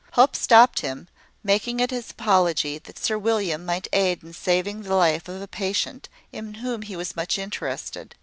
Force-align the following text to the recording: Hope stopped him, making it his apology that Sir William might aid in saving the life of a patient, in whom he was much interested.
Hope 0.13 0.35
stopped 0.35 0.79
him, 0.79 1.09
making 1.43 1.79
it 1.79 1.91
his 1.91 2.09
apology 2.09 2.79
that 2.79 2.97
Sir 2.97 3.19
William 3.19 3.63
might 3.67 3.87
aid 3.93 4.23
in 4.23 4.33
saving 4.33 4.81
the 4.81 4.95
life 4.95 5.27
of 5.27 5.39
a 5.43 5.47
patient, 5.47 6.09
in 6.31 6.55
whom 6.55 6.81
he 6.81 6.95
was 6.95 7.15
much 7.15 7.37
interested. 7.37 8.15